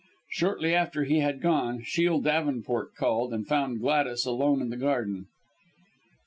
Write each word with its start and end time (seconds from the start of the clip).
Shortly 0.31 0.73
after 0.73 1.03
he 1.03 1.19
had 1.19 1.41
gone, 1.43 1.83
Shiel 1.83 2.21
Davenport 2.21 2.95
called, 2.95 3.35
and 3.35 3.47
found 3.47 3.81
Gladys 3.81 4.25
alone 4.25 4.59
in 4.59 4.71
the 4.71 4.75
garden. 4.77 5.27